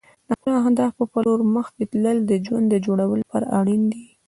د 0.27 0.29
خپلو 0.37 0.53
اهدافو 0.61 1.03
په 1.11 1.17
لور 1.25 1.39
مخکې 1.55 1.83
تلل 1.91 2.17
د 2.25 2.31
ژوند 2.45 2.65
د 2.69 2.75
جوړولو 2.85 3.19
لپاره 3.21 3.45
اړین 3.59 3.81
دي. 3.93 4.05